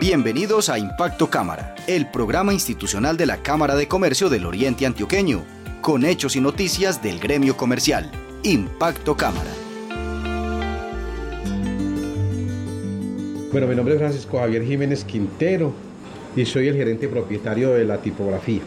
[0.00, 5.42] Bienvenidos a Impacto Cámara, el programa institucional de la Cámara de Comercio del Oriente Antioqueño,
[5.82, 8.10] con hechos y noticias del gremio comercial.
[8.42, 9.50] Impacto Cámara.
[13.52, 15.74] Bueno, mi nombre es Francisco Javier Jiménez Quintero
[16.34, 18.62] y soy el gerente propietario de la tipografía.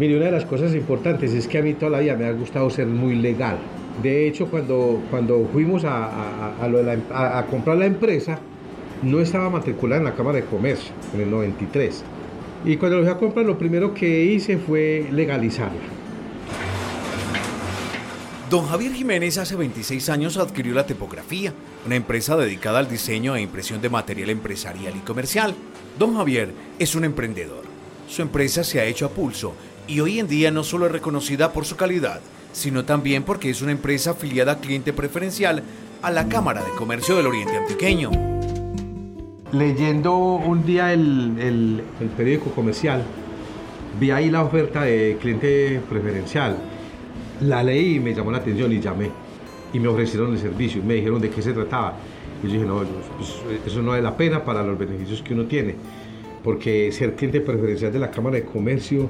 [0.00, 2.32] Mire, una de las cosas importantes es que a mí toda la vida me ha
[2.32, 3.56] gustado ser muy legal.
[4.02, 8.40] De hecho, cuando, cuando fuimos a, a comprar la empresa,
[9.02, 12.04] no estaba matriculada en la Cámara de Comercio en el 93.
[12.64, 15.80] Y cuando lo fui a comprar, lo primero que hice fue legalizarla.
[18.48, 21.54] Don Javier Jiménez hace 26 años adquirió la Tipografía,
[21.86, 25.54] una empresa dedicada al diseño e impresión de material empresarial y comercial.
[25.98, 27.64] Don Javier es un emprendedor.
[28.08, 29.54] Su empresa se ha hecho a pulso
[29.88, 32.20] y hoy en día no solo es reconocida por su calidad,
[32.52, 35.62] sino también porque es una empresa afiliada a cliente preferencial
[36.02, 38.31] a la Cámara de Comercio del Oriente Antioqueño
[39.52, 41.82] leyendo un día el,
[42.16, 43.02] periódico comercial,
[44.00, 46.56] vi ahí la oferta de cliente preferencial.
[47.42, 49.10] La leí y me llamó la atención y llamé.
[49.72, 50.82] Y me ofrecieron el servicio.
[50.82, 51.96] Me dijeron de qué se trataba.
[52.42, 52.82] Y yo dije, no,
[53.16, 53.36] pues,
[53.66, 55.74] eso no vale la pena para los beneficios que uno tiene.
[56.42, 59.08] Porque ser cliente preferencial de la Cámara de Comercio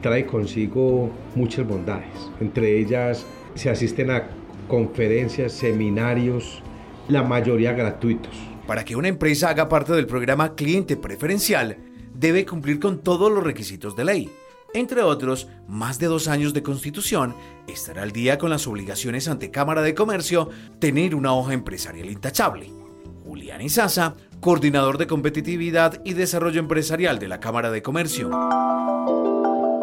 [0.00, 2.30] trae consigo muchas bondades.
[2.40, 4.28] Entre ellas se asisten a
[4.68, 6.62] conferencias, seminarios,
[7.08, 11.76] la mayoría gratuitos para que una empresa haga parte del programa cliente preferencial,
[12.14, 14.32] debe cumplir con todos los requisitos de ley.
[14.74, 17.34] Entre otros, más de dos años de constitución,
[17.66, 22.70] estar al día con las obligaciones ante Cámara de Comercio, tener una hoja empresarial intachable.
[23.24, 28.30] Julián Izaza, coordinador de competitividad y desarrollo empresarial de la Cámara de Comercio.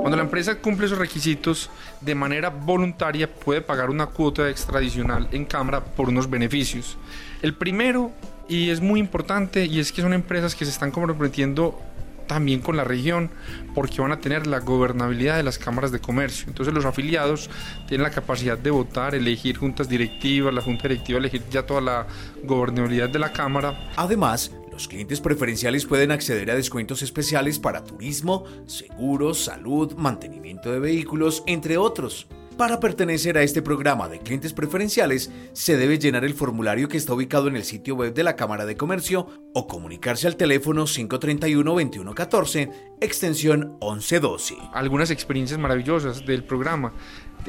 [0.07, 1.69] Cuando la empresa cumple esos requisitos
[1.99, 6.95] de manera voluntaria puede pagar una cuota extradicional en Cámara por unos beneficios.
[7.41, 8.13] El primero
[8.47, 11.77] y es muy importante y es que son empresas que se están comprometiendo
[12.25, 13.29] también con la región
[13.75, 16.45] porque van a tener la gobernabilidad de las cámaras de comercio.
[16.47, 17.49] Entonces los afiliados
[17.89, 22.07] tienen la capacidad de votar, elegir juntas directivas, la junta directiva elegir ya toda la
[22.45, 23.91] gobernabilidad de la cámara.
[23.97, 30.77] Además, los clientes preferenciales pueden acceder a descuentos especiales para turismo, seguros, salud, mantenimiento de
[30.77, 32.27] vehículos, entre otros.
[32.57, 37.13] Para pertenecer a este programa de clientes preferenciales, se debe llenar el formulario que está
[37.13, 42.71] ubicado en el sitio web de la Cámara de Comercio o comunicarse al teléfono 531-2114,
[43.01, 44.57] extensión 1112.
[44.73, 46.93] Algunas experiencias maravillosas del programa.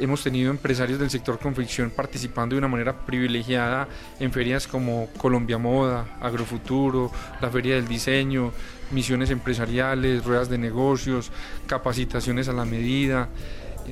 [0.01, 3.89] Hemos tenido empresarios del sector confección participando de una manera privilegiada
[4.21, 7.11] en ferias como Colombia Moda, Agrofuturo,
[7.41, 8.53] la Feria del Diseño,
[8.93, 11.33] misiones empresariales, ruedas de negocios,
[11.67, 13.29] capacitaciones a la medida.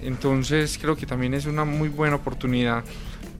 [0.02, 2.84] Entonces creo que también es una muy buena oportunidad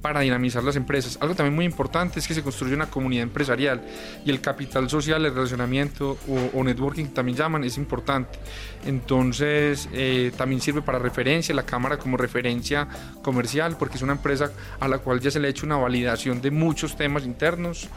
[0.07, 1.19] para dinamizar las empresas.
[1.21, 3.83] Algo también muy importante es que se construye una comunidad empresarial
[4.25, 6.17] y el capital social, el relacionamiento
[6.55, 8.39] o, networking también llaman, es importante.
[8.85, 12.87] Entonces eh, también sirve para referencia, la Cámara como referencia
[13.21, 16.41] comercial, porque es una empresa a la cual ya se le ha hecho una validación
[16.41, 17.89] de muchos temas internos.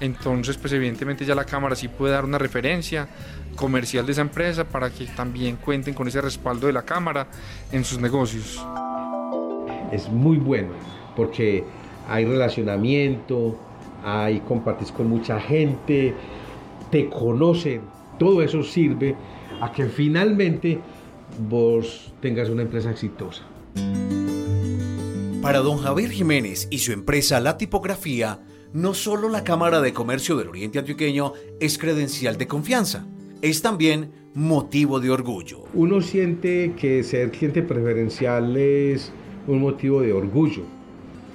[0.00, 3.08] Entonces, pues evidentemente ya la Cámara sí puede dar una referencia
[3.56, 7.26] comercial de esa empresa para que también cuenten con ese respaldo de la Cámara
[7.72, 8.58] en sus negocios.
[9.92, 10.72] Es muy bueno
[11.18, 11.64] porque
[12.08, 13.58] hay relacionamiento,
[14.04, 16.14] hay compartís con mucha gente,
[16.92, 17.80] te conocen,
[18.20, 19.16] todo eso sirve
[19.60, 20.78] a que finalmente
[21.50, 23.42] vos tengas una empresa exitosa.
[25.42, 28.38] Para don Javier Jiménez y su empresa La Tipografía,
[28.72, 33.08] no solo la Cámara de Comercio del Oriente Antioqueño es credencial de confianza,
[33.42, 35.64] es también motivo de orgullo.
[35.74, 39.10] Uno siente que ser cliente preferencial es
[39.48, 40.77] un motivo de orgullo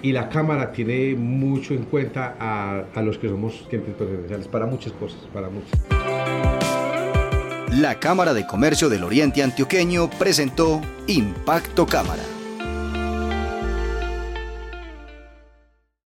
[0.03, 4.67] y la Cámara tiene mucho en cuenta a, a los que somos clientes preferenciales para
[4.67, 5.71] muchas cosas, para muchas.
[7.71, 12.21] La Cámara de Comercio del Oriente Antioqueño presentó Impacto Cámara